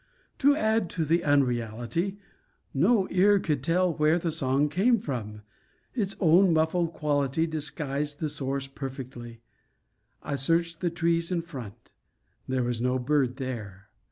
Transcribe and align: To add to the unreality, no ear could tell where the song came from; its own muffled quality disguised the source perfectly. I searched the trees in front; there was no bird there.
To 0.39 0.55
add 0.55 0.89
to 0.97 1.05
the 1.05 1.23
unreality, 1.23 2.17
no 2.73 3.07
ear 3.11 3.37
could 3.39 3.61
tell 3.61 3.93
where 3.93 4.17
the 4.17 4.31
song 4.31 4.67
came 4.67 4.99
from; 4.99 5.43
its 5.93 6.15
own 6.19 6.55
muffled 6.55 6.91
quality 6.93 7.45
disguised 7.45 8.19
the 8.19 8.27
source 8.27 8.65
perfectly. 8.65 9.41
I 10.23 10.37
searched 10.37 10.79
the 10.79 10.89
trees 10.89 11.31
in 11.31 11.43
front; 11.43 11.91
there 12.47 12.63
was 12.63 12.81
no 12.81 12.97
bird 12.97 13.35
there. 13.35 13.89